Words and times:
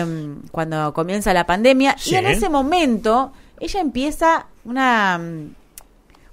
em, 0.00 0.42
cuando 0.52 0.94
comienza 0.94 1.34
la 1.34 1.44
pandemia. 1.46 1.96
Sí. 1.98 2.12
Y 2.12 2.14
en 2.14 2.26
ese 2.26 2.48
momento 2.48 3.32
ella 3.58 3.80
empieza 3.80 4.46
una, 4.64 5.18
mm, 5.18 5.54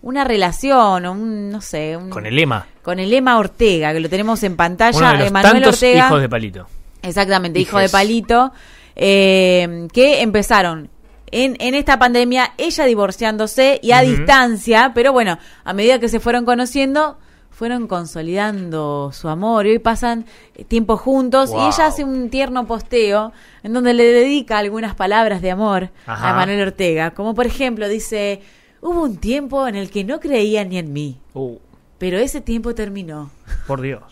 una 0.04 0.24
relación, 0.24 1.08
un, 1.08 1.50
no 1.50 1.60
sé, 1.62 1.98
un- 1.98 2.12
Con 2.12 2.28
el 2.28 2.36
lema. 2.36 2.68
con 2.84 3.00
el 3.00 3.12
Emma 3.12 3.40
Ortega, 3.40 3.94
que 3.94 4.00
lo 4.00 4.10
tenemos 4.10 4.44
en 4.44 4.56
pantalla. 4.56 4.96
Uno 4.98 5.08
de 5.12 5.18
los 5.18 5.28
Emanuel 5.30 5.54
tantos 5.54 5.74
Ortega. 5.74 6.06
hijos 6.06 6.22
de 6.22 6.30
palito. 6.30 6.68
Exactamente, 7.02 7.60
hijo 7.60 7.80
de. 7.80 7.90
Palito, 7.90 8.52
eh, 8.96 9.88
que 9.92 10.22
empezaron 10.22 10.90
en, 11.32 11.58
en 11.60 11.74
esta 11.74 11.98
pandemia, 11.98 12.54
ella 12.60 12.86
divorciándose 12.86 13.80
y 13.82 13.92
a 13.92 14.02
distancia, 14.02 14.92
pero 14.94 15.14
bueno, 15.14 15.40
a 15.64 15.74
medida 15.74 15.98
que 16.00 16.10
se 16.10 16.20
fueron 16.20 16.46
conociendo, 16.46 17.18
fueron 17.58 17.88
consolidando 17.88 19.10
su 19.14 19.28
amor 19.30 19.66
y 19.66 19.72
hoy 19.72 19.80
pasan 19.80 20.26
tiempo 20.68 20.96
juntos 20.96 21.50
y 21.52 21.56
ella 21.56 21.88
hace 21.88 22.04
un 22.04 22.30
tierno 22.30 22.68
posteo 22.68 23.32
en 23.64 23.74
donde 23.74 23.96
le 23.96 24.04
dedica 24.04 24.60
algunas 24.60 24.94
palabras 24.94 25.42
de 25.42 25.50
amor 25.50 25.90
Ajá. 26.06 26.30
a 26.30 26.34
Manuel 26.36 26.62
Ortega, 26.62 27.12
como 27.12 27.34
por 27.34 27.48
ejemplo 27.48 27.90
dice, 27.90 28.42
hubo 28.82 29.02
un 29.02 29.18
tiempo 29.18 29.68
en 29.68 29.76
el 29.76 29.90
que 29.90 30.04
no 30.04 30.20
creía 30.20 30.64
ni 30.66 30.78
en 30.78 30.94
mí, 30.94 31.20
Uh, 31.34 31.58
pero 31.98 32.20
ese 32.20 32.42
tiempo 32.42 32.76
terminó. 32.76 33.32
por 33.66 33.82
Dios. 33.82 34.04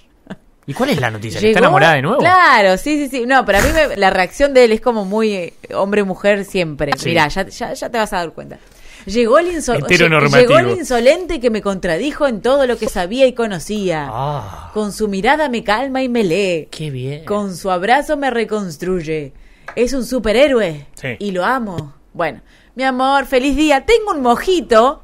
¿Y 0.66 0.74
cuál 0.74 0.90
es 0.90 1.00
la 1.00 1.12
noticia? 1.12 1.40
¿Que 1.40 1.46
Llegó- 1.46 1.58
¿Está 1.58 1.60
enamorada 1.60 1.94
de 1.94 2.02
nuevo? 2.02 2.18
Claro, 2.18 2.78
sí, 2.80 2.98
sí, 2.98 3.10
sí. 3.10 3.26
No, 3.28 3.46
pero 3.46 3.60
a 3.60 3.62
mí 3.62 3.68
me- 3.72 3.96
la 3.96 4.10
reacción 4.10 4.56
de 4.56 4.64
él 4.66 4.72
es 4.72 4.82
como 4.82 5.06
muy 5.06 5.32
eh, 5.36 5.54
hombre-mujer 5.76 6.44
siempre. 6.46 6.92
Sí. 6.98 7.10
Mirá, 7.10 7.28
ya, 7.28 7.46
ya, 7.48 7.74
ya 7.74 7.90
te 7.92 7.98
vas 8.00 8.12
a 8.14 8.18
dar 8.18 8.32
cuenta. 8.32 8.58
Llegó 9.06 9.38
el, 9.40 9.62
llegó 9.62 10.60
insolente 10.72 11.40
que 11.40 11.50
me 11.50 11.62
contradijo 11.62 12.28
en 12.28 12.42
todo 12.42 12.66
lo 12.66 12.78
que 12.78 12.88
sabía 12.90 13.28
y 13.28 13.34
conocía. 13.34 14.08
Ah, 14.12 14.72
Con 14.74 14.92
su 14.92 15.08
mirada 15.08 15.48
me 15.48 15.64
calma 15.64 16.02
y 16.02 16.10
me 16.10 16.24
lee. 16.24 16.68
qué 16.72 16.90
bien. 16.90 17.24
Con 17.26 17.56
su 17.56 17.70
abrazo 17.70 18.18
me 18.18 18.32
reconstruye. 18.32 19.34
Es 19.76 19.94
un 19.94 20.06
superhéroe. 20.06 20.88
Sí. 20.96 21.10
Y 21.20 21.32
lo 21.32 21.46
amo. 21.46 21.94
Bueno, 22.14 22.42
mi 22.76 22.84
amor, 22.84 23.26
feliz 23.26 23.56
día. 23.56 23.86
Tengo 23.86 24.12
un 24.12 24.22
mojito 24.22 25.04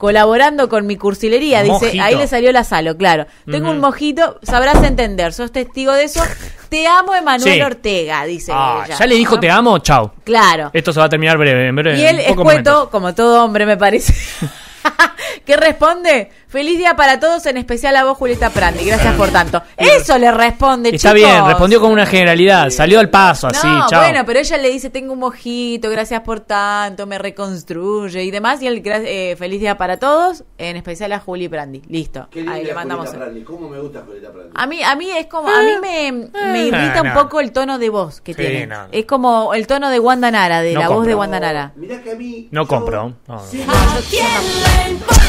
colaborando 0.00 0.68
con 0.70 0.86
mi 0.86 0.96
cursilería. 0.96 1.62
Dice, 1.62 1.72
Mojito. 1.72 2.02
ahí 2.02 2.16
le 2.16 2.26
salió 2.26 2.50
la 2.52 2.64
salo, 2.64 2.96
claro. 2.96 3.26
Tengo 3.50 3.70
un 3.70 3.80
mojito, 3.80 4.38
sabrás 4.42 4.82
entender, 4.82 5.34
sos 5.34 5.52
testigo 5.52 5.92
de 5.92 6.04
eso. 6.04 6.22
Te 6.70 6.86
amo, 6.86 7.14
Emanuel 7.14 7.52
Sí. 7.54 7.60
Ortega, 7.60 8.24
dice 8.24 8.52
Ah, 8.54 8.84
ella. 8.86 8.96
ya 8.96 9.06
le 9.06 9.16
dijo 9.16 9.38
te 9.40 9.50
amo, 9.50 9.78
chao. 9.80 10.14
Claro. 10.24 10.70
Esto 10.72 10.92
se 10.92 11.00
va 11.00 11.06
a 11.06 11.08
terminar 11.10 11.36
breve, 11.36 11.66
en 11.68 11.76
breve. 11.76 11.98
Y 11.98 12.04
él 12.04 12.14
en 12.14 12.20
es 12.20 12.26
pocos 12.28 12.44
cuento, 12.44 12.70
momentos. 12.70 12.90
como 12.90 13.12
todo 13.14 13.44
hombre 13.44 13.66
me 13.66 13.76
parece. 13.76 14.14
¿Qué 15.44 15.56
responde? 15.56 16.30
Feliz 16.48 16.78
día 16.78 16.96
para 16.96 17.20
todos, 17.20 17.46
en 17.46 17.56
especial 17.56 17.94
a 17.96 18.04
vos, 18.04 18.16
Julieta 18.18 18.50
Prandi. 18.50 18.84
Gracias 18.84 19.14
por 19.14 19.28
tanto. 19.30 19.62
Eso 19.76 20.18
le 20.18 20.30
responde, 20.32 20.88
Está 20.90 21.14
chicos. 21.14 21.30
bien, 21.30 21.46
respondió 21.46 21.80
con 21.80 21.92
una 21.92 22.06
generalidad, 22.06 22.70
salió 22.70 22.98
al 22.98 23.08
paso, 23.08 23.46
así, 23.46 23.66
no, 23.66 23.86
chao. 23.88 24.00
bueno, 24.02 24.24
pero 24.26 24.40
ella 24.40 24.56
le 24.56 24.68
dice, 24.70 24.90
tengo 24.90 25.12
un 25.12 25.20
mojito, 25.20 25.88
gracias 25.90 26.20
por 26.22 26.40
tanto, 26.40 27.06
me 27.06 27.18
reconstruye 27.18 28.24
y 28.24 28.30
demás. 28.30 28.60
Y 28.62 28.66
él, 28.66 28.82
gra- 28.82 29.02
eh, 29.04 29.36
feliz 29.38 29.60
día 29.60 29.76
para 29.78 29.98
todos, 29.98 30.42
en 30.58 30.76
especial 30.76 31.12
a 31.12 31.20
Juli 31.20 31.48
Prandi. 31.48 31.82
Listo, 31.88 32.26
Qué 32.30 32.40
ahí 32.48 32.64
le 32.64 32.74
mandamos. 32.74 33.06
Julieta 33.06 33.24
Prandi. 33.26 33.44
¿Cómo 33.44 33.68
me 33.68 33.78
gusta 33.78 34.02
Julieta 34.04 34.32
Prandi? 34.32 34.50
A 34.54 34.66
mí, 34.66 34.82
a 34.82 34.96
mí 34.96 35.10
es 35.10 35.26
como, 35.26 35.48
a 35.48 35.60
mí 35.62 35.70
me, 35.80 36.12
me 36.52 36.62
irrita 36.66 36.98
Ah, 36.98 37.02
un 37.02 37.08
no. 37.08 37.14
poco 37.14 37.40
el 37.40 37.52
tono 37.52 37.78
de 37.78 37.88
voz 37.90 38.20
que 38.20 38.34
Sí, 38.34 38.40
tiene. 38.42 38.68
Es 38.90 39.04
como 39.06 39.54
el 39.54 39.66
tono 39.68 39.88
de 39.90 40.00
Wanda 40.00 40.30
Nara, 40.32 40.62
de 40.62 40.74
No 40.74 40.80
la 40.80 40.88
voz 40.88 41.06
de. 41.06 41.14
Wanda 41.14 41.38
Nara. 41.38 41.72
Mirá 41.76 42.00
que 42.02 42.10
a 42.12 42.14
mí. 42.16 42.48
No 42.50 42.62
yo- 42.62 42.68
compro, 42.68 43.08
no, 43.28 43.34
no. 43.36 43.40
Sí, 43.46 43.64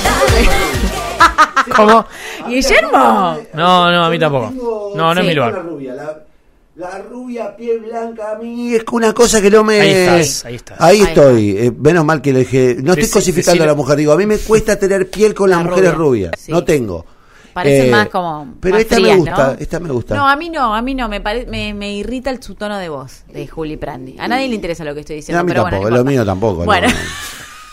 ¿Cómo? 1.75 2.05
Guillermo. 2.47 3.38
No, 3.53 3.91
no, 3.91 4.05
a 4.05 4.09
mí 4.09 4.19
tampoco. 4.19 4.52
No, 4.95 5.13
no 5.13 5.21
es 5.21 5.27
mi 5.27 5.33
La 5.33 5.47
lugar. 5.47 5.63
rubia, 5.66 5.94
la, 5.94 6.17
la 6.75 6.97
rubia, 6.99 7.55
piel 7.55 7.80
blanca, 7.80 8.31
a 8.31 8.35
mí 8.35 8.73
es 8.75 8.83
una 8.91 9.13
cosa 9.13 9.41
que 9.41 9.49
no 9.49 9.63
me. 9.63 9.79
Ahí 9.79 9.89
estás, 9.91 10.45
ahí 10.45 10.55
estás. 10.55 10.81
Ahí 10.81 10.97
Ahí 11.02 11.03
estoy. 11.03 11.57
Eh, 11.57 11.72
menos 11.77 12.03
mal 12.05 12.22
que 12.22 12.33
lo 12.33 12.39
dije. 12.39 12.77
No 12.81 12.94
estoy 12.94 13.09
cosificando 13.09 13.63
a 13.63 13.67
la 13.67 13.75
mujer. 13.75 13.97
Digo, 13.97 14.11
a 14.13 14.17
mí 14.17 14.25
me 14.25 14.38
cuesta 14.38 14.77
tener 14.77 15.09
piel 15.09 15.33
con 15.33 15.49
las 15.49 15.59
La 15.59 15.66
mujeres 15.69 15.94
rubia, 15.94 16.29
rubias. 16.29 16.31
sí. 16.39 16.51
No 16.51 16.63
tengo. 16.63 17.06
Parece 17.53 17.88
Eh, 17.88 17.91
más 17.91 18.07
como. 18.07 18.56
Pero 18.62 18.75
más 18.75 18.81
esta 18.81 18.95
frías, 18.95 19.12
me 19.12 19.18
gusta. 19.18 19.47
¿no? 19.47 19.51
Esta 19.59 19.79
me 19.81 19.89
gusta. 19.91 20.16
No, 20.16 20.28
a 20.28 20.35
mí 20.38 20.50
no, 20.50 20.73
a 20.73 20.81
mí 20.81 20.95
no, 20.95 21.09
me, 21.09 21.19
pare- 21.22 21.45
me, 21.47 21.73
me 21.73 21.91
irrita 21.94 22.29
el, 22.29 22.41
su 22.41 22.56
tono 22.56 22.78
de 22.78 22.88
voz 22.89 23.23
de 23.28 23.45
Juli 23.47 23.75
Prandi. 23.78 24.16
A 24.19 24.28
nadie 24.28 24.47
le 24.47 24.56
interesa 24.56 24.83
lo 24.85 24.94
que 24.94 25.01
estoy 25.01 25.18
diciendo. 25.18 25.41
a 25.41 25.44
mí 25.44 25.50
pero 25.51 25.63
tampoco. 25.63 25.81
bueno, 25.81 25.97
no 25.97 26.03
lo 26.03 26.09
mío 26.09 26.25
tampoco. 26.25 26.63
Bueno, 26.66 26.88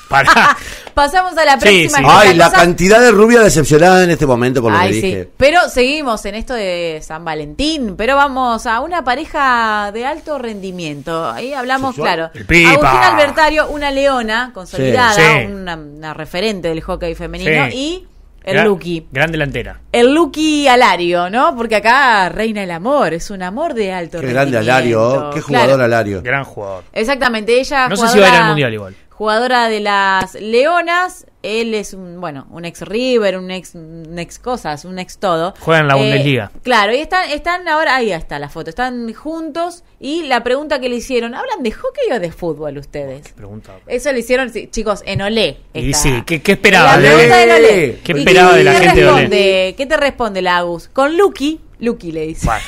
pasamos 0.95 1.37
a 1.37 1.45
la 1.45 1.59
próxima. 1.59 1.99
sí. 1.99 2.05
Ay, 2.07 2.35
la 2.35 2.47
cosa- 2.47 2.57
cantidad 2.59 3.01
de 3.01 3.11
rubias 3.11 3.45
decepcionadas 3.45 4.05
en 4.05 4.11
este 4.11 4.27
momento 4.27 4.63
por 4.63 4.73
lo 4.73 4.79
Ay, 4.79 4.89
que 4.89 4.95
sí. 4.95 5.01
dije. 5.07 5.29
Pero 5.37 5.69
seguimos 5.69 6.25
en 6.25 6.35
esto 6.35 6.55
de 6.55 7.01
San 7.03 7.25
Valentín, 7.25 7.95
pero 7.97 8.17
vamos 8.17 8.67
a 8.67 8.81
una 8.81 9.05
pareja 9.05 9.91
de 9.93 10.05
alto 10.07 10.39
rendimiento. 10.39 11.31
Ahí 11.31 11.53
hablamos, 11.53 11.95
¿Sexual? 11.95 12.15
claro. 12.17 12.31
El 12.35 12.47
Pipa. 12.47 12.71
Agustín 12.71 13.01
Albertario, 13.03 13.69
una 13.69 13.91
leona 13.91 14.51
consolidada, 14.55 15.13
Sí, 15.13 15.21
sí. 15.23 15.53
Una, 15.53 15.77
una 15.77 16.15
referente 16.15 16.69
del 16.69 16.81
hockey 16.81 17.15
femenino, 17.15 17.67
Sí. 17.71 17.77
y 17.77 18.07
el 18.45 18.55
Gran- 18.55 18.67
Lucky. 18.69 19.07
Gran 19.13 19.31
delantera. 19.31 19.81
El 19.93 20.15
Lucky 20.15 20.69
Alario, 20.69 21.29
¿no? 21.29 21.55
Porque 21.55 21.77
acá 21.77 22.29
reina 22.31 22.63
el 22.63 22.71
amor, 22.71 23.13
es 23.13 23.31
un 23.31 23.43
amor 23.43 23.75
de 23.75 23.93
alto 23.93 24.21
Qué 24.21 24.29
grande 24.29 24.59
rendimiento. 24.59 25.05
Alario. 25.05 25.31
Qué 25.35 25.41
jugador 25.43 25.69
Claro. 25.69 25.85
Alario. 25.85 26.23
Gran 26.23 26.45
jugador. 26.45 26.85
Exactamente, 26.93 27.61
ella 27.61 27.89
No 27.89 27.97
sé 27.97 28.09
si 28.09 28.19
va 28.19 28.27
a 28.27 28.29
ir 28.29 28.35
al 28.37 28.47
Mundial 28.49 28.73
igual. 28.75 28.95
Jugadora 29.19 29.69
de 29.69 29.81
las 29.81 30.34
Leonas, 30.34 31.27
él 31.43 31.75
es 31.75 31.93
un, 31.93 32.21
bueno, 32.21 32.47
un 32.51 32.65
ex 32.65 32.83
River, 32.83 33.37
un 33.37 33.51
ex, 33.51 33.75
un 33.75 34.17
ex 34.17 34.39
cosas, 34.39 34.84
un 34.84 35.01
ex 35.01 35.19
todo. 35.19 35.55
Juega 35.59 35.81
en 35.81 35.89
la 35.89 35.95
Eh, 35.95 35.99
Bundesliga. 35.99 36.53
Claro, 36.62 36.95
y 36.95 36.99
están, 37.01 37.28
están 37.31 37.67
ahora, 37.67 37.97
ahí 37.97 38.12
está 38.12 38.39
la 38.39 38.49
foto, 38.49 38.71
están 38.71 39.12
juntos 39.12 39.83
y 39.99 40.23
la 40.23 40.45
pregunta 40.45 40.78
que 40.78 40.89
le 40.89 40.95
hicieron, 40.95 41.34
¿hablan 41.34 41.65
de 41.65 41.73
hockey 41.73 42.12
o 42.12 42.21
de 42.21 42.31
fútbol 42.31 42.78
ustedes? 42.78 43.33
Pregunta. 43.33 43.73
Eso 43.89 44.12
le 44.12 44.21
hicieron, 44.21 44.53
sí, 44.53 44.69
chicos, 44.71 45.03
en 45.05 45.21
Olé. 45.21 45.59
Y 45.75 45.95
sí, 45.95 46.23
¿qué, 46.25 46.41
qué 46.41 46.53
esperaba? 46.53 46.97
La 46.97 46.99
de- 47.03 47.09
pregunta 47.09 47.37
del 47.39 47.51
Olé. 47.51 47.99
¿Qué 48.05 48.12
¿Y 48.12 48.19
esperaba 48.21 48.55
de 48.55 48.62
la 48.65 48.73
qué 48.73 48.78
gente 48.78 49.01
de 49.01 49.09
Olé? 49.09 49.75
¿Qué 49.77 49.87
te 49.87 49.97
responde 49.97 50.43
Lagus? 50.43 50.89
Con 50.93 51.17
Lucky, 51.19 51.61
Lucky 51.81 52.12
le 52.12 52.25
dice. 52.28 52.47
Bueno. 52.47 52.62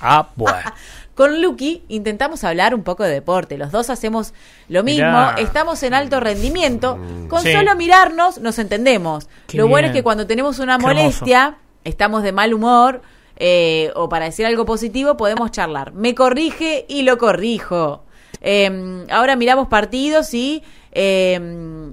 Ah, 0.00 0.28
bueno. 0.34 0.58
Con 1.20 1.42
Lucky 1.42 1.82
intentamos 1.88 2.44
hablar 2.44 2.74
un 2.74 2.82
poco 2.82 3.04
de 3.04 3.10
deporte. 3.10 3.58
Los 3.58 3.70
dos 3.72 3.90
hacemos 3.90 4.32
lo 4.70 4.82
mismo. 4.82 5.04
Mirá. 5.04 5.34
Estamos 5.36 5.82
en 5.82 5.92
alto 5.92 6.18
rendimiento. 6.18 6.98
Con 7.28 7.42
Sí. 7.42 7.52
solo 7.52 7.76
mirarnos 7.76 8.38
nos 8.38 8.58
entendemos. 8.58 9.28
Qué 9.46 9.58
lo 9.58 9.68
bueno 9.68 9.88
es 9.88 9.92
bien. 9.92 10.00
que 10.00 10.02
cuando 10.02 10.26
tenemos 10.26 10.58
una 10.60 10.78
Qué 10.78 10.86
hermoso. 10.86 11.02
molestia, 11.02 11.58
estamos 11.84 12.22
de 12.22 12.32
mal 12.32 12.54
humor 12.54 13.02
eh, 13.36 13.92
o 13.96 14.08
para 14.08 14.24
decir 14.24 14.46
algo 14.46 14.64
positivo, 14.64 15.18
podemos 15.18 15.50
charlar. 15.50 15.92
Me 15.92 16.14
corrige 16.14 16.86
y 16.88 17.02
lo 17.02 17.18
corrijo. 17.18 18.02
Eh, 18.40 19.04
ahora 19.10 19.36
miramos 19.36 19.68
partidos 19.68 20.32
y 20.32 20.62
eh, 20.92 21.38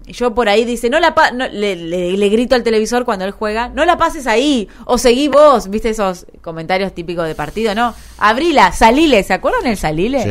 yo 0.07 0.33
por 0.33 0.49
ahí 0.49 0.65
dice, 0.65 0.89
no 0.89 0.99
la 0.99 1.13
pa- 1.13 1.31
no, 1.31 1.47
le, 1.47 1.75
le- 1.75 2.11
le 2.17 2.29
grito 2.29 2.55
al 2.55 2.63
televisor 2.63 3.05
cuando 3.05 3.25
él 3.25 3.31
juega, 3.31 3.69
no 3.69 3.85
la 3.85 3.97
pases 3.97 4.25
ahí, 4.27 4.67
o 4.85 4.97
seguí 4.97 5.27
vos, 5.27 5.69
viste 5.69 5.89
esos 5.89 6.25
comentarios 6.41 6.93
típicos 6.93 7.27
de 7.27 7.35
partido, 7.35 7.75
¿no? 7.75 7.93
Abrila, 8.17 8.71
salile, 8.71 9.23
¿se 9.23 9.33
acuerdan 9.33 9.67
el 9.67 9.77
salile? 9.77 10.23
Sí. 10.23 10.29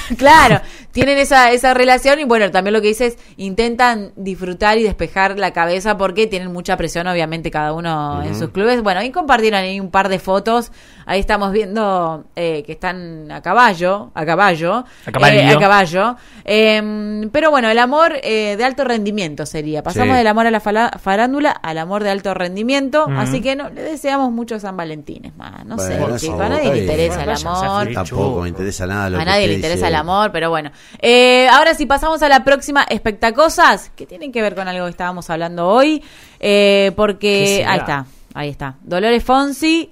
Claro. 0.16 0.60
Tienen 0.94 1.18
esa, 1.18 1.50
esa 1.50 1.74
relación 1.74 2.20
y 2.20 2.24
bueno, 2.24 2.50
también 2.50 2.72
lo 2.72 2.80
que 2.80 2.86
dice 2.88 3.06
es 3.06 3.18
intentan 3.36 4.12
disfrutar 4.16 4.78
y 4.78 4.82
despejar 4.84 5.38
la 5.38 5.52
cabeza 5.52 5.98
porque 5.98 6.26
tienen 6.26 6.52
mucha 6.52 6.76
presión, 6.76 7.06
obviamente, 7.08 7.50
cada 7.50 7.72
uno 7.72 8.22
en 8.22 8.34
sus 8.38 8.50
clubes. 8.50 8.80
Bueno, 8.82 9.00
ahí 9.00 9.10
compartieron 9.10 9.58
ahí 9.60 9.80
un 9.80 9.90
par 9.90 10.08
de 10.08 10.18
fotos. 10.20 10.70
Ahí 11.04 11.20
estamos 11.20 11.52
viendo 11.52 12.24
eh, 12.36 12.62
que 12.64 12.72
están 12.72 13.30
a 13.30 13.42
caballo, 13.42 14.10
a 14.14 14.24
caballo. 14.24 14.84
A 15.04 15.12
caballo. 15.12 15.40
eh, 15.40 15.48
a 15.50 15.58
caballo. 15.58 16.16
Eh, 16.44 17.28
pero 17.32 17.50
bueno, 17.50 17.68
el 17.68 17.78
amor 17.78 18.14
eh, 18.22 18.54
de 18.56 18.64
alto 18.64 18.84
rendimiento 18.84 19.44
sería. 19.46 19.82
Pasamos 19.82 20.14
Sí. 20.14 20.18
del 20.18 20.26
amor 20.28 20.46
a 20.46 20.50
la 20.50 20.60
farándula 20.60 21.50
al 21.50 21.78
amor 21.78 22.04
de 22.04 22.10
alto 22.10 22.32
rendimiento. 22.34 23.06
Así 23.16 23.40
que 23.40 23.56
no, 23.56 23.68
le 23.70 23.82
deseamos 23.82 24.30
muchos 24.32 24.62
San 24.62 24.76
Valentines 24.76 25.34
más. 25.36 25.64
No 25.66 25.76
sé, 25.78 25.98
chicos, 26.18 26.40
a 26.40 26.48
nadie 26.48 26.72
le 26.72 26.78
interesa 26.82 27.22
el 27.24 27.30
a 27.30 27.34
amor. 27.34 27.92
Tampoco 27.92 28.42
me 28.42 28.48
interesa 28.48 28.86
nada 28.86 29.10
lo 29.10 29.16
A 29.16 29.20
que 29.20 29.26
nadie 29.26 29.46
le 29.48 29.54
interesa 29.54 29.76
dice. 29.76 29.88
el 29.88 29.94
amor, 29.96 30.30
pero 30.32 30.50
bueno. 30.50 30.70
Eh, 31.00 31.48
ahora 31.48 31.74
sí 31.74 31.86
pasamos 31.86 32.22
a 32.22 32.28
la 32.28 32.44
próxima 32.44 32.82
espectacosas, 32.84 33.90
que 33.96 34.06
tienen 34.06 34.32
que 34.32 34.42
ver 34.42 34.54
con 34.54 34.68
algo 34.68 34.84
que 34.84 34.90
estábamos 34.90 35.28
hablando 35.30 35.68
hoy, 35.68 36.02
eh, 36.40 36.86
¿Qué 36.88 36.92
porque 36.96 37.64
ahí 37.66 37.78
está, 37.78 38.06
ahí 38.34 38.48
está. 38.48 38.76
Dolores 38.82 39.22
Fonsi 39.24 39.90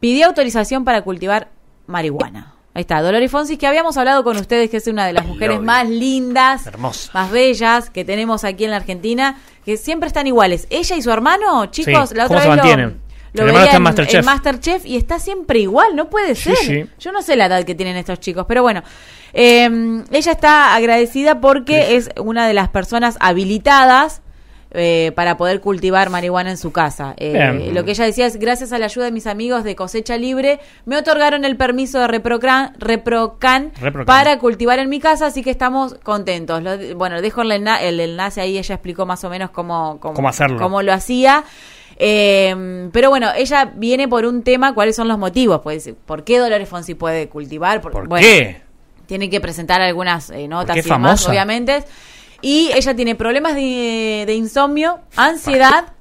pidió 0.00 0.26
autorización 0.26 0.84
para 0.84 1.02
cultivar 1.02 1.48
marihuana. 1.86 2.54
Ahí 2.74 2.80
está, 2.82 3.02
Dolores 3.02 3.30
Fonsi, 3.30 3.58
que 3.58 3.66
habíamos 3.66 3.98
hablado 3.98 4.24
con 4.24 4.36
ustedes, 4.38 4.70
que 4.70 4.78
es 4.78 4.86
una 4.86 5.04
de 5.06 5.12
las 5.12 5.26
mujeres 5.26 5.60
más 5.60 5.86
lindas, 5.88 6.66
Hermosa. 6.66 7.10
más 7.12 7.30
bellas 7.30 7.90
que 7.90 8.02
tenemos 8.02 8.44
aquí 8.44 8.64
en 8.64 8.70
la 8.70 8.78
Argentina, 8.78 9.36
que 9.66 9.76
siempre 9.76 10.06
están 10.06 10.26
iguales. 10.26 10.66
Ella 10.70 10.96
y 10.96 11.02
su 11.02 11.10
hermano, 11.10 11.66
chicos, 11.66 12.08
Sí, 12.08 12.14
la 12.14 12.28
¿cómo 12.28 12.38
otra 12.38 12.48
vez 12.50 12.56
lo, 12.56 12.62
mantienen? 12.62 12.86
lo 12.88 13.01
El 13.40 13.46
veía 13.46 13.64
está 13.64 13.76
en 13.76 13.82
Masterchef. 13.82 14.20
en 14.20 14.24
Masterchef 14.26 14.86
y 14.86 14.96
está 14.96 15.18
siempre 15.18 15.58
igual, 15.60 15.96
no 15.96 16.10
puede 16.10 16.34
ser. 16.34 16.56
sí. 16.56 16.84
Yo 16.98 17.12
no 17.12 17.22
sé 17.22 17.34
la 17.36 17.46
edad 17.46 17.64
que 17.64 17.74
tienen 17.74 17.96
estos 17.96 18.20
chicos, 18.20 18.44
pero 18.46 18.62
bueno. 18.62 18.82
Eh, 19.34 20.02
ella 20.10 20.32
está 20.32 20.74
agradecida 20.74 21.40
porque 21.40 21.96
es 21.96 22.10
una 22.18 22.46
de 22.46 22.52
las 22.52 22.68
personas 22.68 23.16
habilitadas 23.20 24.20
eh, 24.74 25.12
para 25.14 25.36
poder 25.36 25.60
cultivar 25.60 26.08
marihuana 26.10 26.50
en 26.50 26.56
su 26.56 26.72
casa. 26.72 27.14
Eh, 27.18 27.70
lo 27.74 27.84
que 27.84 27.90
ella 27.90 28.04
decía 28.06 28.26
es, 28.26 28.38
gracias 28.38 28.72
a 28.72 28.78
la 28.78 28.86
ayuda 28.86 29.04
de 29.06 29.12
mis 29.12 29.26
amigos 29.26 29.64
de 29.64 29.74
Cosecha 29.76 30.16
Libre, 30.16 30.60
me 30.86 30.96
otorgaron 30.96 31.44
el 31.44 31.56
permiso 31.58 31.98
de 32.00 32.08
Reprocan, 32.08 32.74
Reprocan, 32.78 33.72
Reprocan. 33.80 34.06
para 34.06 34.38
cultivar 34.38 34.78
en 34.78 34.88
mi 34.88 34.98
casa, 34.98 35.26
así 35.26 35.42
que 35.42 35.50
estamos 35.50 35.94
contentos. 36.02 36.62
Lo- 36.62 36.96
bueno, 36.96 37.20
dejo 37.20 37.42
el, 37.42 37.50
enla- 37.52 37.82
el 37.82 38.00
enlace 38.00 38.40
ahí, 38.40 38.56
ella 38.56 38.74
explicó 38.74 39.04
más 39.04 39.22
o 39.24 39.30
menos 39.30 39.50
cómo, 39.50 39.98
cómo, 40.00 40.14
Cómo 40.14 40.28
hacerlo. 40.28 40.58
cómo 40.58 40.80
lo 40.82 40.92
hacía. 40.94 41.44
Eh, 41.96 42.88
pero 42.92 43.10
bueno, 43.10 43.30
ella 43.36 43.72
viene 43.74 44.08
por 44.08 44.24
un 44.24 44.42
tema, 44.42 44.74
¿cuáles 44.74 44.96
son 44.96 45.08
los 45.08 45.18
motivos? 45.18 45.60
Pues, 45.62 45.90
¿por 46.06 46.24
qué 46.24 46.38
Dolores 46.38 46.68
Fonsi 46.68 46.94
puede 46.94 47.28
cultivar? 47.28 47.80
¿Por 47.80 48.08
bueno, 48.08 48.26
qué? 48.26 48.60
tiene 49.06 49.28
que 49.28 49.40
presentar 49.40 49.80
algunas 49.82 50.30
eh, 50.30 50.48
notas 50.48 50.76
y 50.76 50.82
demás, 50.82 51.26
obviamente. 51.28 51.84
Y 52.40 52.70
ella 52.74 52.94
tiene 52.96 53.14
problemas 53.14 53.54
de, 53.54 54.24
de 54.26 54.34
insomnio, 54.34 54.98
ansiedad 55.16 55.92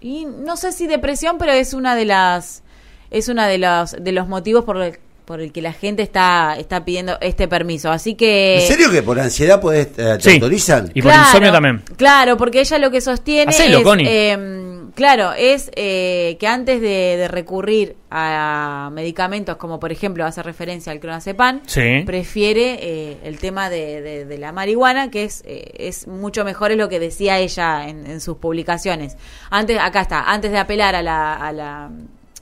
y 0.00 0.24
no 0.24 0.56
sé 0.56 0.72
si 0.72 0.86
depresión, 0.86 1.36
pero 1.38 1.52
es 1.52 1.74
una 1.74 1.94
de 1.96 2.04
las 2.04 2.62
es 3.10 3.28
una 3.28 3.48
de 3.48 3.58
los 3.58 3.92
de 3.98 4.12
los 4.12 4.28
motivos 4.28 4.64
por 4.64 4.76
el, 4.80 4.98
por 5.24 5.40
el 5.40 5.50
que 5.52 5.62
la 5.62 5.72
gente 5.72 6.02
está 6.04 6.54
está 6.58 6.84
pidiendo 6.84 7.18
este 7.20 7.48
permiso. 7.48 7.90
Así 7.90 8.14
que 8.14 8.60
¿En 8.62 8.68
serio 8.68 8.90
que 8.90 9.02
por 9.02 9.18
ansiedad 9.18 9.60
podés, 9.60 9.88
eh, 9.98 10.16
te 10.16 10.20
Sí. 10.20 10.30
autorizan? 10.34 10.92
Y 10.94 11.02
por 11.02 11.12
insomnio 11.12 11.50
también. 11.50 11.82
Claro, 11.96 12.36
porque 12.36 12.60
ella 12.60 12.78
lo 12.78 12.90
que 12.92 13.00
sostiene 13.00 13.50
Hacelo, 13.50 13.78
es, 13.78 13.84
Connie. 13.84 14.06
eh, 14.08 14.69
claro, 14.94 15.32
es 15.32 15.70
eh, 15.76 16.36
que 16.40 16.46
antes 16.46 16.80
de, 16.80 17.16
de 17.16 17.28
recurrir 17.28 17.96
a 18.10 18.90
medicamentos 18.92 19.56
como 19.56 19.78
por 19.80 19.92
ejemplo 19.92 20.24
hace 20.24 20.42
referencia 20.42 20.92
al 20.92 21.00
clonazepam, 21.00 21.60
Sí. 21.66 22.02
prefiere 22.06 22.78
eh, 22.80 23.18
el 23.24 23.38
tema 23.38 23.70
de, 23.70 24.00
de- 24.02 24.24
de 24.24 24.38
la 24.38 24.52
marihuana, 24.52 25.10
que 25.10 25.24
es 25.24 25.42
eh, 25.46 25.72
es 25.76 26.06
mucho 26.06 26.44
mejor 26.44 26.70
es 26.72 26.76
lo 26.78 26.88
que 26.88 26.98
decía 27.00 27.38
ella 27.38 27.88
en, 27.88 28.06
en 28.06 28.20
sus 28.20 28.36
publicaciones. 28.38 29.16
Antes, 29.50 29.78
acá 29.80 30.00
está, 30.02 30.30
antes 30.30 30.50
de 30.50 30.58
apelar 30.58 30.94
a 30.94 31.02
la, 31.02 31.34
a 31.34 31.52
la 31.52 31.90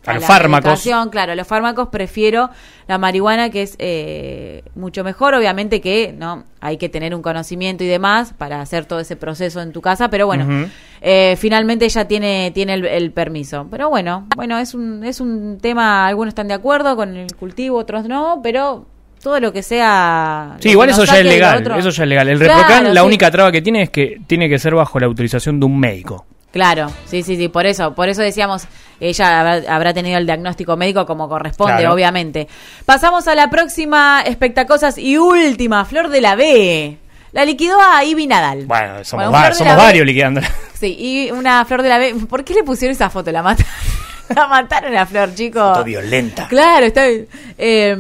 A 0.07 0.15
los 0.15 0.25
fármacos. 0.25 0.89
claro, 1.11 1.33
a 1.33 1.35
los 1.35 1.47
fármacos 1.47 1.89
prefiero 1.89 2.51
la 2.87 2.99
marihuana 2.99 3.51
que 3.51 3.63
es 3.63 3.77
eh, 3.79 4.63
mucho 4.75 5.05
mejor, 5.05 5.35
obviamente 5.35 5.81
que 5.81 6.15
no 6.17 6.45
hay 6.61 6.79
que 6.79 6.89
tener 6.89 7.15
un 7.15 7.21
conocimiento 7.21 7.85
y 7.85 7.87
demás 7.87 8.33
para 8.37 8.61
hacer 8.61 8.87
todo 8.87 9.01
ese 9.01 9.17
proceso 9.17 9.61
en 9.61 9.73
tu 9.73 9.83
casa, 9.83 10.09
pero 10.09 10.27
bueno, 10.27 10.69
eh, 11.03 11.37
finalmente 11.39 11.85
ella 11.85 12.07
tiene 12.07 12.51
tiene 12.55 12.75
el, 12.75 12.87
el 12.87 13.11
permiso, 13.13 13.67
pero 13.71 13.91
bueno, 13.91 14.27
bueno 14.35 14.59
es 14.59 14.75
un 14.75 15.05
es 15.05 15.21
un 15.21 15.59
tema, 15.61 16.07
algunos 16.07 16.33
están 16.33 16.49
de 16.49 16.55
acuerdo 16.55 16.97
con 16.97 17.17
el 17.17 17.35
cultivo, 17.35 17.77
otros 17.77 18.09
no, 18.09 18.41
pero 18.43 18.87
todo 19.23 19.41
lo 19.41 19.53
que 19.53 19.63
sea 19.63 20.57
Sí, 20.61 20.71
igual 20.71 20.91
eso 20.91 21.05
ya 21.05 21.19
es 21.19 21.27
legal. 21.27 21.63
Eso 21.79 21.91
ya 21.91 22.05
es 22.05 22.09
legal. 22.09 22.29
El 22.29 22.39
Claro, 22.39 22.55
Reprocan, 22.55 22.95
la 22.95 23.01
sí. 23.01 23.07
única 23.07 23.31
traba 23.31 23.53
que 23.53 23.61
tiene 23.61 23.83
es 23.83 23.91
que 23.91 24.21
tiene 24.27 24.49
que 24.49 24.59
ser 24.59 24.75
bajo 24.75 24.99
la 25.01 25.07
autorización 25.07 25.61
de 25.61 25.67
un 25.67 25.79
médico. 25.79 26.25
Claro, 26.53 26.91
sí, 27.05 27.23
sí, 27.23 27.37
sí, 27.37 27.49
por 27.49 27.67
eso, 27.67 27.95
por 27.95 28.09
eso 28.09 28.23
decíamos, 28.23 28.67
ella 29.01 29.41
habrá, 29.41 29.75
habrá 29.75 29.95
tenido 29.95 30.19
el 30.19 30.27
diagnóstico 30.27 30.77
médico 30.77 31.07
como 31.07 31.29
corresponde, 31.29 31.79
Claro. 31.79 31.95
obviamente. 31.95 32.49
Pasamos 32.85 33.29
a 33.29 33.35
la 33.35 33.51
próxima 33.51 34.23
espectacosas 34.27 34.99
y 34.99 35.17
última, 35.17 35.85
Flor 35.85 36.09
de 36.09 36.21
la 36.21 36.35
B. 36.37 36.99
La 37.33 37.45
liquidó 37.45 37.79
a 37.81 38.03
Ivy 38.05 38.27
Nadal. 38.27 38.65
Bueno, 38.67 39.05
somos, 39.05 39.31
Bueno, 39.31 39.77
varios 39.77 40.07
liquidando. 40.07 40.41
Sí, 40.75 40.97
y 40.99 41.31
una 41.31 41.65
Flor 41.65 41.83
de 41.83 41.89
la 41.89 41.99
B. 41.99 42.15
¿Por 42.29 42.45
qué 42.45 42.55
le 42.55 42.63
pusieron 42.63 42.95
esa 42.95 43.11
foto? 43.11 43.31
La 43.33 43.43
mataron. 43.43 43.71
la 44.35 44.47
mataron 44.47 44.97
a 44.97 45.05
Flor, 45.07 45.35
chicos. 45.35 45.63
Foto 45.73 45.85
violenta. 45.85 46.47
Claro, 46.49 46.87
está. 46.87 47.03
Eh, 47.07 47.97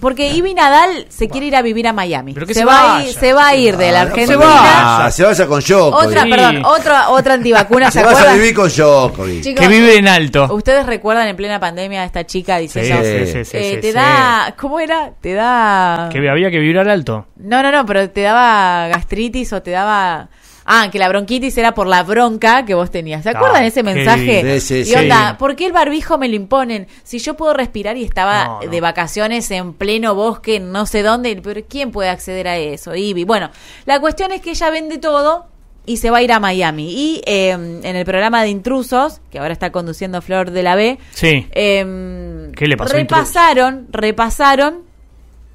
porque 0.00 0.28
Ivy 0.32 0.54
Nadal 0.54 1.06
se 1.08 1.28
quiere 1.28 1.46
ir 1.46 1.56
a 1.56 1.62
vivir 1.62 1.86
a 1.86 1.92
Miami. 1.92 2.32
Pero 2.34 2.46
que 2.46 2.54
se, 2.54 2.60
se 2.60 2.66
va 2.66 2.96
a 2.96 3.02
ir, 3.04 3.12
se 3.14 3.32
va 3.32 3.46
a 3.48 3.54
ir 3.56 3.76
de 3.76 3.92
la 3.92 4.00
Ah, 4.00 4.04
no, 4.04 4.10
Argentina. 4.10 4.40
se 4.40 4.46
va. 4.46 5.10
se 5.10 5.22
vaya 5.24 5.46
con 5.46 5.60
Djokovic. 5.60 6.08
Otra, 6.08 6.22
Sí. 6.22 6.30
perdón, 6.30 6.62
otra, 6.64 7.08
otra 7.10 7.34
antivacuna, 7.34 7.90
¿se, 7.90 8.00
Se 8.00 8.04
vaya 8.06 8.30
a 8.30 8.34
vivir 8.34 8.54
con 8.54 8.68
Djokovic. 8.68 9.42
Chicos, 9.42 9.60
Que 9.60 9.68
vive 9.68 9.96
en 9.96 10.08
alto. 10.08 10.48
¿Ustedes 10.52 10.86
recuerdan 10.86 11.28
en 11.28 11.36
plena 11.36 11.60
pandemia 11.60 12.02
a 12.02 12.04
esta 12.04 12.24
chica 12.26 12.56
Sí, 12.56 12.62
diciendo, 12.62 13.02
sí, 13.02 13.26
sí, 13.26 13.38
eh, 13.38 13.44
sí, 13.74 13.80
te 13.80 13.88
sí. 13.88 13.92
da, 13.92 14.54
¿cómo 14.58 14.80
era? 14.80 15.12
Te 15.20 15.34
da... 15.34 16.08
Que 16.10 16.28
había 16.28 16.50
que 16.50 16.58
vibrar 16.58 16.88
alto. 16.88 17.26
No, 17.36 17.62
no, 17.62 17.70
no, 17.70 17.84
pero 17.86 18.08
te 18.10 18.22
daba 18.22 18.88
gastritis 18.88 19.52
o 19.52 19.62
te 19.62 19.70
daba... 19.70 20.28
Ah, 20.72 20.88
que 20.92 21.00
la 21.00 21.08
bronquitis 21.08 21.58
era 21.58 21.74
por 21.74 21.88
la 21.88 22.04
bronca 22.04 22.64
que 22.64 22.74
vos 22.74 22.92
tenías. 22.92 23.24
¿Se 23.24 23.30
Ah, 23.30 23.32
acuerdan 23.34 23.64
ese 23.64 23.80
qué 23.82 23.94
mensaje? 23.94 24.42
bien. 24.44 24.60
Sí, 24.60 24.84
sí, 24.84 24.92
y 24.92 24.94
onda, 24.94 25.30
sí. 25.30 25.36
¿por 25.38 25.56
qué 25.56 25.66
el 25.66 25.72
barbijo 25.72 26.16
me 26.16 26.28
lo 26.28 26.36
imponen? 26.36 26.86
Si 27.02 27.18
yo 27.18 27.34
puedo 27.34 27.54
respirar 27.54 27.96
y 27.96 28.04
estaba 28.04 28.44
No, 28.44 28.60
no. 28.64 28.70
de 28.70 28.80
vacaciones 28.80 29.50
en 29.50 29.72
pleno 29.72 30.14
bosque, 30.14 30.60
no 30.60 30.86
sé 30.86 31.02
dónde, 31.02 31.40
pero 31.42 31.60
¿quién 31.68 31.90
puede 31.90 32.08
acceder 32.08 32.46
a 32.46 32.56
eso? 32.56 32.94
Ivy. 32.94 33.24
Bueno, 33.24 33.50
la 33.84 33.98
cuestión 33.98 34.30
es 34.30 34.40
que 34.42 34.50
ella 34.50 34.70
vende 34.70 34.98
todo 34.98 35.46
y 35.86 35.96
se 35.96 36.10
va 36.10 36.18
a 36.18 36.22
ir 36.22 36.30
a 36.30 36.38
Miami. 36.38 36.92
Y 36.92 37.22
eh, 37.26 37.50
en 37.50 37.84
el 37.96 38.04
programa 38.04 38.42
de 38.44 38.50
intrusos, 38.50 39.20
que 39.32 39.40
ahora 39.40 39.52
está 39.52 39.72
conduciendo 39.72 40.22
Flor 40.22 40.52
de 40.52 40.62
la 40.62 40.76
B, 40.76 40.98
Sí. 41.10 41.48
eh, 41.50 42.50
¿Qué 42.54 42.66
le 42.68 42.76
pasó 42.76 42.94
a 42.94 42.96
repasaron, 42.98 43.88
repasaron 43.90 44.82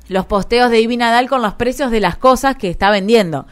los 0.10 0.26
posteos 0.26 0.70
de 0.72 0.82
Ivy 0.82 0.98
Nadal 0.98 1.30
con 1.30 1.42
los 1.42 1.54
precios 1.54 1.90
de 1.90 2.00
las 2.02 2.18
cosas 2.18 2.58
que 2.58 2.70
está 2.70 2.90
vendiendo. 2.92 3.46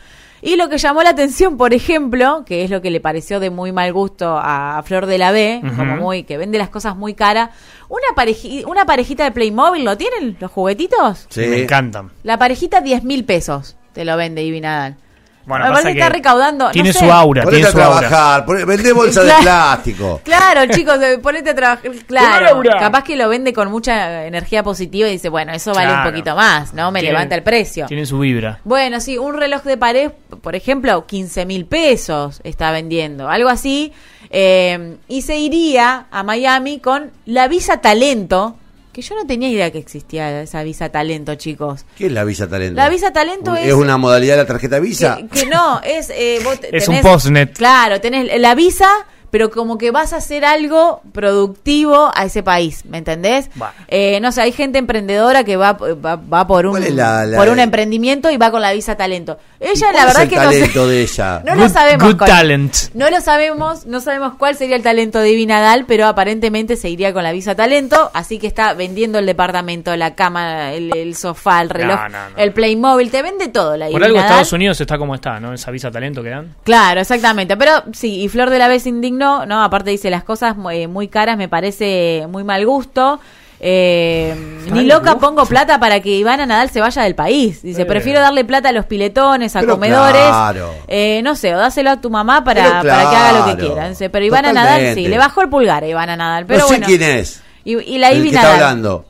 Y 0.46 0.58
lo 0.58 0.68
que 0.68 0.78
llamó 0.78 1.02
la 1.04 1.12
atención, 1.12 1.56
por 1.56 1.74
ejemplo, 1.74 2.44
que 2.46 2.64
es 2.66 2.70
lo 2.70 2.82
que 2.82 2.92
le 2.92 3.00
pareció 3.00 3.40
de 3.40 3.50
muy 3.50 3.72
mal 3.72 3.94
gusto 3.94 4.38
a 4.42 4.84
Flor 4.86 5.06
de 5.06 5.18
la 5.18 5.32
B, 5.32 5.62
como 5.78 5.96
muy 5.96 6.24
que 6.24 6.38
vende 6.38 6.58
las 6.58 6.70
cosas 6.70 6.98
muy 6.98 7.14
caras, 7.14 7.52
una, 7.88 8.08
pareji- 8.16 8.66
una 8.68 8.86
parejita 8.86 9.24
de 9.24 9.32
Playmobil, 9.32 9.86
¿lo 9.86 9.96
tienen 9.98 10.36
los 10.40 10.52
juguetitos? 10.52 11.28
Sí. 11.30 11.42
Me 11.48 11.62
encantan. 11.64 12.12
La 12.24 12.38
parejita 12.38 12.82
10 12.82 13.04
mil 13.06 13.24
pesos 13.24 13.78
te 13.94 14.04
lo 14.04 14.18
vende 14.18 14.44
Ivy 14.44 14.60
Nadal. 14.60 14.98
Bueno, 15.46 15.66
pasa 15.70 15.84
que 15.92 16.00
está 16.00 16.10
recaudando. 16.10 16.66
no 16.66 16.72
Tiene 16.72 16.94
sé. 16.94 17.00
su 17.00 17.12
aura, 17.12 17.44
Ponete 17.44 17.64
tiene 17.64 17.70
a 17.70 17.72
su 17.72 17.82
aura. 17.94 18.08
trabajar, 18.08 18.46
vendé 18.66 18.94
bolsa 18.94 19.22
de 19.22 19.28
Claro. 19.28 19.42
plástico. 19.44 20.22
Claro, 20.24 20.62
chicos, 20.74 21.02
eh, 21.02 21.18
ponete 21.20 21.50
a 21.50 21.56
trabajar. 21.56 21.92
Claro, 22.08 22.62
capaz 22.80 23.04
que 23.04 23.16
lo 23.16 23.28
vende 23.30 23.52
con 23.54 23.70
mucha 23.70 24.26
energía 24.26 24.64
positiva 24.64 25.08
y 25.10 25.14
dice, 25.14 25.30
bueno, 25.30 25.52
eso 25.54 25.74
vale 25.74 25.94
un 25.94 26.04
poquito 26.04 26.36
más, 26.36 26.74
¿no? 26.74 26.92
Me 26.92 27.00
Tiene- 27.02 27.14
levanta 27.14 27.36
el 27.36 27.44
precio. 27.44 27.86
Tiene 27.88 28.06
su 28.06 28.20
vibra. 28.20 28.60
Bueno, 28.64 29.00
sí, 29.00 29.18
un 29.18 29.36
reloj 29.38 29.64
de 29.64 29.78
pared, 29.78 30.12
por 30.42 30.56
ejemplo, 30.56 31.06
15 31.06 31.46
mil 31.46 31.66
pesos 31.66 32.40
está 32.44 32.72
vendiendo, 32.72 33.30
algo 33.30 33.50
así. 33.50 33.92
eh, 34.36 34.98
y 35.08 35.22
se 35.22 35.38
iría 35.38 36.06
a 36.10 36.24
Miami 36.24 36.80
con 36.80 37.12
la 37.26 37.48
visa 37.48 37.78
talento, 37.82 38.56
que 38.94 39.02
yo 39.02 39.16
no 39.16 39.26
tenía 39.26 39.50
idea 39.50 39.72
que 39.72 39.80
existía 39.80 40.42
esa 40.44 40.64
visa 40.64 40.90
talento, 40.90 41.36
chicos. 41.36 41.86
¿Qué 41.98 42.06
es 42.06 42.12
la 42.12 42.24
visa 42.24 42.48
talento? 42.48 42.76
La 42.76 42.88
visa 42.90 43.12
talento 43.12 43.56
es- 43.56 43.66
¿Es 43.68 43.74
una 43.74 43.98
modalidad 43.98 44.36
de 44.36 44.44
la 44.44 44.48
tarjeta 44.48 44.80
visa? 44.80 45.18
Que, 45.18 45.28
que 45.42 45.46
no, 45.48 45.82
es... 45.82 46.10
eh, 46.12 46.40
vos 46.44 46.60
Es 46.72 46.88
un 46.88 47.02
postnet. 47.02 47.58
Claro, 47.58 48.00
tenés 48.00 48.40
la 48.40 48.56
visa, 48.56 48.88
pero 49.34 49.50
como 49.50 49.80
que 49.80 49.90
vas 49.90 50.14
a 50.14 50.18
hacer 50.18 50.46
algo 50.46 51.02
productivo 51.12 52.12
a 52.16 52.26
ese 52.26 52.44
país, 52.44 52.86
¿me 52.86 53.00
entendés? 53.00 53.50
Bueno. 53.56 53.74
Eh, 53.88 54.20
no 54.22 54.32
sé, 54.32 54.42
hay 54.44 54.52
gente 54.52 54.78
emprendedora 54.78 55.44
que 55.44 55.58
va, 55.58 55.74
va, 55.74 56.18
va 56.18 56.46
por 56.46 56.68
un 56.68 56.74
¿Cuál 56.74 56.84
es 56.84 56.94
la- 56.94 57.26
la- 57.26 57.38
por 57.38 57.50
un 57.50 57.60
emprendimiento 57.60 58.30
y 58.30 58.38
va 58.38 58.52
con 58.52 58.62
la 58.62 58.72
visa 58.74 58.96
talento. 58.96 59.40
Ella 59.60 59.74
¿Cuál 59.80 59.94
la 59.94 60.00
es 60.02 60.06
verdad 60.06 60.24
el 60.24 60.30
que 60.30 60.36
no 60.36 60.42
sé. 60.52 60.60
talento 60.60 60.88
de 60.88 61.02
ella? 61.02 61.42
No 61.46 61.56
lo 61.56 61.68
sabemos. 61.70 62.04
good 62.08 62.18
Connie. 62.18 62.32
talent. 62.32 62.76
No 62.94 63.10
lo 63.10 63.22
sabemos, 63.22 63.86
no 63.88 64.02
sabemos 64.02 64.34
cuál 64.38 64.56
sería 64.56 64.76
el 64.76 64.84
talento 64.84 65.18
de 65.18 65.32
Ivy 65.32 65.48
Nadal, 65.48 65.86
pero 65.88 66.06
aparentemente 66.06 66.76
se 66.76 66.90
iría 66.90 67.12
con 67.12 67.24
la 67.24 67.32
visa 67.32 67.56
talento, 67.56 68.12
así 68.14 68.38
que 68.38 68.46
está 68.46 68.74
vendiendo 68.76 69.18
el 69.18 69.26
departamento, 69.26 69.96
la 69.96 70.14
cama, 70.14 70.74
el, 70.74 70.96
el 70.96 71.16
sofá, 71.16 71.62
el 71.64 71.70
reloj, 71.72 72.00
No, 72.04 72.10
no, 72.10 72.30
no. 72.30 72.38
el 72.38 72.54
Playmobil, 72.54 73.10
te 73.10 73.24
vende 73.24 73.48
todo 73.48 73.78
la 73.78 73.86
Por 73.88 73.96
Ivy 73.96 74.06
algo 74.06 74.18
Nadal. 74.18 74.30
Estados 74.32 74.54
Unidos 74.54 74.80
está 74.80 75.00
como 75.00 75.16
está, 75.16 75.40
¿no? 75.40 75.54
Esa 75.54 75.72
visa 75.72 75.90
talento 75.90 76.22
que 76.22 76.30
dan. 76.30 76.54
Claro, 76.64 77.02
exactamente. 77.02 77.58
Pero 77.58 77.72
sí, 77.94 78.22
y 78.22 78.30
Flor 78.30 78.52
de 78.52 78.60
la 78.60 78.68
Vez 78.68 78.86
indignó, 78.86 79.23
¿no? 79.48 79.64
Aparte 79.64 79.90
dice 79.92 80.10
las 80.10 80.24
cosas 80.24 80.56
eh, 80.72 80.88
muy 80.88 81.08
caras, 81.08 81.38
me 81.38 81.48
parece 81.48 82.26
muy 82.30 82.44
mal 82.44 82.66
gusto. 82.66 83.20
Eh, 83.66 84.36
ni 84.74 84.84
loca 84.86 85.18
pongo 85.20 85.46
plata 85.46 85.80
para 85.80 86.02
que 86.02 86.10
Ivana 86.18 86.46
Nadal 86.46 86.70
se 86.70 86.82
vaya 86.82 87.04
del 87.04 87.16
país. 87.16 87.62
Dice, 87.62 87.84
Eh. 87.84 87.86
prefiero 87.86 88.20
darle 88.20 88.44
plata 88.44 88.70
a 88.70 88.72
los 88.74 88.86
piletones, 88.86 89.56
a 89.56 89.62
Pero 89.62 89.76
comedores. 89.76 90.22
claro. 90.28 90.74
Eh, 90.88 91.22
no 91.24 91.36
sé, 91.36 91.56
o 91.56 91.58
dáselo 91.58 91.92
a 91.92 92.02
tu 92.02 92.10
mamá 92.10 92.44
para, 92.44 92.82
para 92.82 93.10
que 93.10 93.16
haga 93.16 93.32
lo 93.40 93.46
que 93.56 93.66
quiera. 93.66 93.88
Dice, 93.90 94.10
pero 94.10 94.26
Ivana 94.26 94.52
Nadal 94.52 94.80
sí, 94.80 94.86
Totalmente. 94.88 95.10
le 95.10 95.18
bajó 95.18 95.42
el 95.44 95.50
pulgar 95.50 95.84
a 95.84 95.88
Ivana 95.88 96.18
Nadal. 96.18 96.46
Pero 96.46 96.60
no 96.60 96.68
sé 96.68 96.74
bueno. 96.74 96.88
quién 96.88 97.02
es. 97.04 97.42
Y, 97.64 97.78
y 97.78 97.98
la 98.00 98.10
el 98.10 98.18
Ivy 98.18 98.30
que 98.32 98.36
Nadal. 98.36 98.52
está 98.54 98.66
hablando. 98.68 99.06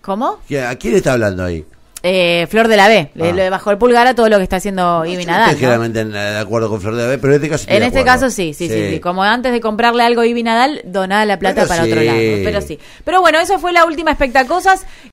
¿Cómo? 0.00 0.38
¿Quién- 0.48 0.64
¿A 0.64 0.74
quién 0.76 0.96
está 0.96 1.12
hablando 1.12 1.44
ahí? 1.44 1.66
Eh, 2.02 2.46
Flor 2.50 2.68
de 2.68 2.76
la 2.78 2.88
B. 2.88 3.10
Le, 3.14 3.28
Ah. 3.28 3.32
le 3.32 3.50
bajó 3.50 3.70
el 3.70 3.78
pulgar 3.78 4.06
a 4.06 4.14
todo 4.14 4.28
lo 4.30 4.38
que 4.38 4.42
está 4.44 4.56
haciendo 4.56 5.04
no 5.26 5.32
Nadal. 5.32 5.50
estoy 5.50 5.66
en- 6.00 6.12
de 6.12 6.38
acuerdo 6.38 6.70
con 6.70 6.80
Flor 6.80 6.94
de 6.96 7.02
la 7.02 7.08
B, 7.08 7.18
pero 7.18 7.34
en 7.34 7.36
este 7.42 7.50
caso 7.50 7.64
En 7.68 7.82
este 7.82 8.04
caso 8.04 8.30
sí, 8.30 8.54
sí, 8.54 8.68
sí, 8.68 8.90
sí. 8.92 9.00
Como 9.00 9.22
antes 9.22 9.52
de 9.52 9.60
comprarle 9.60 10.02
algo 10.02 10.22
a 10.22 10.26
Ivy 10.26 10.42
Nadal, 10.42 10.80
donaba 10.84 11.24
la 11.26 11.38
plata 11.38 11.56
Pero 11.62 11.68
para 11.68 11.84
sí. 11.84 11.90
otro 11.92 12.02
lado. 12.02 12.18
Pero 12.18 12.60
sí. 12.62 12.78
Pero 13.04 13.20
bueno, 13.20 13.38
esa 13.38 13.58
fue 13.58 13.72
la 13.72 13.84
última 13.84 14.12
espectacosas. 14.12 14.86